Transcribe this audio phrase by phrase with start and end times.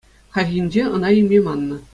[0.33, 1.77] Хальхинче ӑна илме маннӑ.